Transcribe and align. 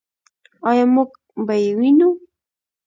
آیا 0.69 0.85
موږ 0.93 1.09
به 1.45 1.55
یې 1.63 1.71
ووینو؟ 1.75 2.09